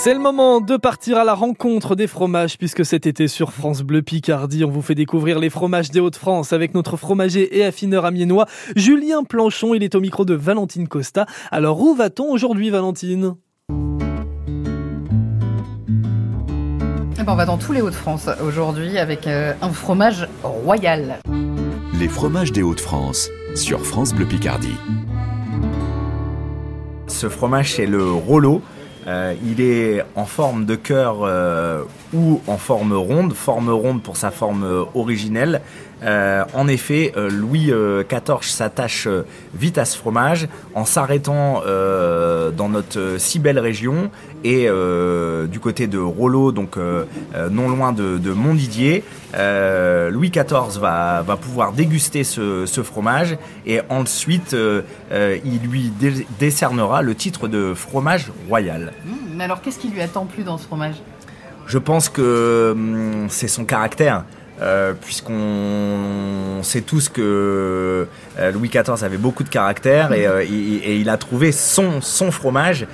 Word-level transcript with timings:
C'est 0.00 0.14
le 0.14 0.20
moment 0.20 0.60
de 0.60 0.76
partir 0.76 1.18
à 1.18 1.24
la 1.24 1.34
rencontre 1.34 1.96
des 1.96 2.06
fromages 2.06 2.56
puisque 2.56 2.84
cet 2.84 3.04
été 3.04 3.26
sur 3.26 3.52
France 3.52 3.82
Bleu 3.82 4.00
Picardie, 4.00 4.64
on 4.64 4.70
vous 4.70 4.80
fait 4.80 4.94
découvrir 4.94 5.40
les 5.40 5.50
fromages 5.50 5.90
des 5.90 5.98
Hauts-de-France 5.98 6.52
avec 6.52 6.72
notre 6.72 6.96
fromager 6.96 7.58
et 7.58 7.64
affineur 7.64 8.04
amiénois 8.04 8.46
Julien 8.76 9.24
Planchon. 9.24 9.74
Il 9.74 9.82
est 9.82 9.96
au 9.96 10.00
micro 10.00 10.24
de 10.24 10.34
Valentine 10.34 10.86
Costa. 10.86 11.26
Alors 11.50 11.80
où 11.80 11.96
va-t-on 11.96 12.30
aujourd'hui 12.30 12.70
Valentine? 12.70 13.34
Eh 17.18 17.24
ben, 17.24 17.32
on 17.32 17.34
va 17.34 17.44
dans 17.44 17.58
tous 17.58 17.72
les 17.72 17.80
Hauts-de-France 17.80 18.30
aujourd'hui 18.46 18.98
avec 18.98 19.26
euh, 19.26 19.52
un 19.60 19.70
fromage 19.70 20.28
royal. 20.44 21.18
Les 21.98 22.08
fromages 22.08 22.52
des 22.52 22.62
Hauts-de-France 22.62 23.30
sur 23.56 23.84
France 23.84 24.14
Bleu 24.14 24.26
Picardie. 24.26 24.76
Ce 27.08 27.28
fromage, 27.28 27.74
c'est 27.74 27.86
le 27.86 28.12
Rollo. 28.12 28.62
Euh, 29.08 29.34
il 29.42 29.62
est 29.62 30.04
en 30.16 30.26
forme 30.26 30.66
de 30.66 30.74
cœur 30.74 31.20
euh, 31.22 31.82
ou 32.12 32.42
en 32.46 32.58
forme 32.58 32.92
ronde, 32.92 33.32
forme 33.32 33.70
ronde 33.70 34.02
pour 34.02 34.18
sa 34.18 34.30
forme 34.30 34.64
euh, 34.64 34.84
originelle. 34.94 35.62
en 36.54 36.68
effet, 36.68 37.12
Louis 37.16 37.72
XIV 38.08 38.42
s'attache 38.42 39.08
vite 39.52 39.78
à 39.78 39.84
ce 39.84 39.98
fromage 39.98 40.46
en 40.76 40.84
s'arrêtant 40.84 41.60
dans 42.56 42.68
notre 42.68 43.16
si 43.18 43.40
belle 43.40 43.58
région 43.58 44.12
et 44.44 44.68
du 45.50 45.58
côté 45.58 45.88
de 45.88 45.98
Rollo, 45.98 46.52
donc 46.52 46.76
non 47.50 47.68
loin 47.68 47.92
de, 47.92 48.32
Montdidier. 48.32 49.02
Louis 49.34 50.30
XIV 50.30 50.78
va, 50.80 51.38
pouvoir 51.40 51.72
déguster 51.72 52.22
ce 52.22 52.82
fromage 52.84 53.36
et 53.66 53.80
ensuite 53.88 54.54
il 55.10 55.60
lui 55.68 55.92
décernera 56.38 57.02
le 57.02 57.16
titre 57.16 57.48
de 57.48 57.74
fromage 57.74 58.30
royal. 58.48 58.92
Mmh, 59.04 59.10
mais 59.36 59.44
alors, 59.44 59.60
qu'est-ce 59.62 59.78
qui 59.78 59.88
lui 59.88 60.00
a 60.00 60.08
tant 60.08 60.26
plu 60.26 60.42
dans 60.44 60.58
ce 60.58 60.66
fromage? 60.66 60.96
Je 61.66 61.78
pense 61.78 62.08
que 62.08 62.72
hum, 62.72 63.26
c'est 63.28 63.48
son 63.48 63.64
caractère. 63.64 64.24
Euh, 64.60 64.92
puisqu'on 65.00 66.62
sait 66.64 66.80
tous 66.80 67.08
que 67.08 68.08
euh, 68.38 68.50
Louis 68.50 68.68
XIV 68.68 69.04
avait 69.04 69.16
beaucoup 69.16 69.44
de 69.44 69.48
caractère 69.48 70.12
et, 70.12 70.26
euh, 70.26 70.42
il 70.42 71.08
a 71.10 71.16
trouvé 71.16 71.52
son, 71.52 72.00
son 72.00 72.32
fromage. 72.32 72.86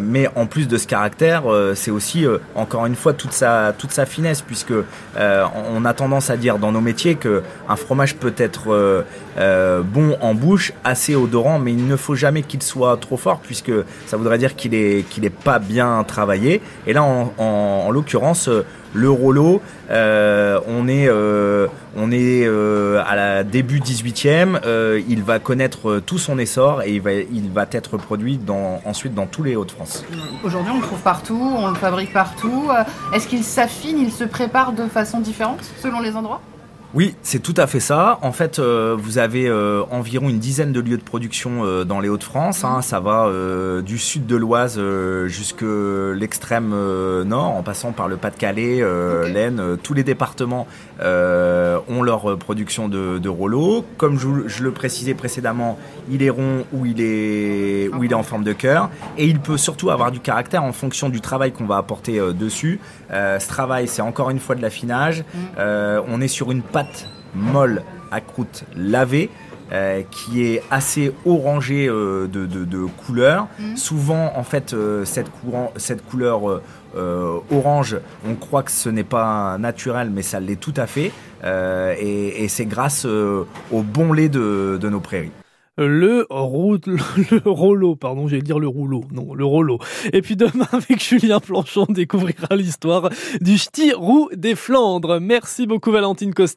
mais 0.00 0.28
en 0.34 0.46
plus 0.46 0.66
de 0.66 0.76
ce 0.76 0.86
caractère, 0.86 1.44
c'est 1.74 1.90
aussi 1.90 2.26
encore 2.54 2.86
une 2.86 2.94
fois 2.94 3.12
toute 3.12 3.32
sa, 3.32 3.72
toute 3.76 3.92
sa 3.92 4.06
finesse, 4.06 4.42
puisque 4.42 4.72
on 5.16 5.84
a 5.84 5.94
tendance 5.94 6.30
à 6.30 6.36
dire 6.36 6.58
dans 6.58 6.72
nos 6.72 6.80
métiers 6.80 7.14
que 7.14 7.42
un 7.68 7.76
fromage 7.76 8.16
peut 8.16 8.34
être 8.36 9.04
bon 9.36 10.16
en 10.20 10.34
bouche, 10.34 10.72
assez 10.84 11.14
odorant, 11.16 11.58
mais 11.58 11.72
il 11.72 11.86
ne 11.86 11.96
faut 11.96 12.14
jamais 12.14 12.42
qu'il 12.42 12.62
soit 12.62 12.96
trop 12.98 13.16
fort, 13.16 13.40
puisque 13.40 13.72
ça 14.06 14.16
voudrait 14.16 14.38
dire 14.38 14.56
qu'il 14.56 14.74
est 14.74 15.04
qu'il 15.08 15.24
est 15.24 15.30
pas 15.30 15.58
bien 15.58 16.04
travaillé. 16.04 16.60
Et 16.86 16.92
là, 16.92 17.02
en 17.02 17.90
l'occurrence, 17.90 18.48
le 18.92 19.10
Rollo. 19.10 19.60
Euh, 19.90 20.60
on 20.66 20.88
est, 20.88 21.08
euh, 21.08 21.66
on 21.96 22.10
est 22.10 22.46
euh, 22.46 23.02
à 23.06 23.16
la 23.16 23.44
début 23.44 23.80
18e. 23.80 24.60
il 25.08 25.22
va 25.22 25.38
connaître 25.38 26.00
tout 26.00 26.18
son 26.18 26.38
essor 26.38 26.82
et 26.82 26.92
il 26.92 27.00
va, 27.00 27.12
il 27.12 27.50
va 27.50 27.66
être 27.72 27.96
produit 27.96 28.38
ensuite 28.84 29.14
dans 29.14 29.26
tous 29.26 29.42
les 29.42 29.56
Hauts-de-France. 29.56 30.04
Aujourd'hui, 30.44 30.72
on 30.74 30.80
le 30.80 30.82
trouve 30.82 31.00
partout, 31.00 31.40
on 31.56 31.68
le 31.68 31.74
fabrique 31.74 32.12
partout. 32.12 32.68
Est-ce 33.14 33.28
qu'il 33.28 33.44
s'affine, 33.44 33.98
il 33.98 34.12
se 34.12 34.24
prépare 34.24 34.72
de 34.72 34.84
façon 34.84 35.20
différente 35.20 35.60
selon 35.80 36.00
les 36.00 36.16
endroits? 36.16 36.40
Oui, 36.94 37.14
c'est 37.22 37.40
tout 37.40 37.54
à 37.58 37.66
fait 37.66 37.80
ça. 37.80 38.18
En 38.22 38.32
fait, 38.32 38.58
euh, 38.58 38.96
vous 38.98 39.18
avez 39.18 39.46
euh, 39.46 39.82
environ 39.90 40.30
une 40.30 40.38
dizaine 40.38 40.72
de 40.72 40.80
lieux 40.80 40.96
de 40.96 41.02
production 41.02 41.62
euh, 41.62 41.84
dans 41.84 42.00
les 42.00 42.08
Hauts-de-France. 42.08 42.64
Hein. 42.64 42.80
Ça 42.80 42.98
va 42.98 43.30
du 43.82 43.98
sud 43.98 44.26
de 44.26 44.36
l'Oise 44.36 44.80
jusqu'à 45.26 45.66
l'extrême 46.14 46.70
nord, 47.24 47.56
en 47.56 47.62
passant 47.62 47.92
par 47.92 48.08
le 48.08 48.16
Pas-de-Calais, 48.16 48.82
l'Aisne. 49.28 49.76
tous 49.82 49.94
les 49.94 50.02
départements 50.02 50.66
ont 51.00 52.02
leur 52.02 52.38
production 52.38 52.88
de, 52.88 53.18
de 53.18 53.28
rouleaux. 53.28 53.84
Comme 53.96 54.18
je, 54.18 54.62
le 54.62 54.70
précisais 54.70 55.14
précédemment, 55.14 55.78
il 56.10 56.22
est 56.22 56.30
rond 56.30 56.64
ou 56.72 56.86
il 56.86 57.00
est, 57.00 57.90
il 58.02 58.10
est 58.10 58.14
en 58.14 58.22
forme 58.22 58.44
de 58.44 58.52
cœur. 58.52 58.90
Et 59.16 59.26
il 59.26 59.40
peut 59.40 59.56
surtout 59.56 59.90
avoir 59.90 60.10
du 60.10 60.20
caractère 60.20 60.62
en 60.62 60.72
fonction 60.72 61.08
du 61.08 61.20
travail 61.20 61.52
qu'on 61.52 61.66
va 61.66 61.76
apporter 61.76 62.20
dessus. 62.34 62.80
ce 63.10 63.48
travail, 63.48 63.88
c'est 63.88 64.02
encore 64.02 64.30
une 64.30 64.40
fois 64.40 64.54
de 64.54 64.62
l'affinage. 64.62 65.24
Mm. 65.34 65.60
on 66.08 66.20
est 66.20 66.28
sur 66.28 66.50
une 66.50 66.62
molle 67.34 67.82
à 68.10 68.20
croûte 68.20 68.64
lavée. 68.76 69.30
Euh, 69.70 70.02
qui 70.10 70.44
est 70.44 70.62
assez 70.70 71.12
orangée 71.26 71.88
euh, 71.90 72.26
de, 72.26 72.86
couleur. 72.86 73.48
Mhm. 73.58 73.76
Souvent, 73.76 74.32
en 74.34 74.42
fait, 74.42 74.72
euh, 74.72 75.04
cette, 75.04 75.30
cette, 75.76 76.02
couleur 76.06 76.62
orange, 77.50 77.98
on 78.26 78.34
croit 78.34 78.62
que 78.62 78.70
ce 78.70 78.88
n'est 78.88 79.04
pas 79.04 79.58
naturel, 79.58 80.08
mais 80.10 80.22
ça 80.22 80.40
l'est 80.40 80.58
tout 80.58 80.72
à 80.74 80.86
fait. 80.86 81.12
et, 81.44 82.46
c'est 82.48 82.64
grâce 82.64 83.04
au 83.04 83.82
bon 83.82 84.14
lait 84.14 84.30
de, 84.30 84.78
nos 84.82 85.00
prairies 85.00 85.32
le, 85.76 86.26
le 86.30 87.50
rouleau, 87.50 87.94
pardon, 87.94 88.26
j'allais 88.26 88.42
dire 88.42 88.58
le 88.58 88.66
rouleau, 88.66 89.04
non, 89.12 89.34
le 89.34 89.44
rouleau. 89.44 89.78
Et 90.12 90.22
puis 90.22 90.34
demain, 90.34 90.66
avec 90.72 91.02
Julien 91.02 91.38
Planchon, 91.40 91.86
on 91.88 91.92
découvrira 91.92 92.56
l'histoire 92.56 93.10
du 93.40 93.56
ch'ti 93.58 93.92
roux 93.92 94.28
des 94.34 94.56
Flandres. 94.56 95.20
Merci 95.20 95.66
beaucoup 95.66 95.92
Valentine 95.92 96.34
Costa. 96.34 96.56